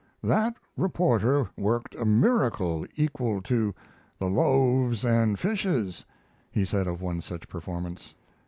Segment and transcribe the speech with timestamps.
[0.23, 3.75] "That reporter worked a miracle equal to
[4.17, 6.05] the loaves and fishes,"
[6.51, 8.15] he said of one such performance.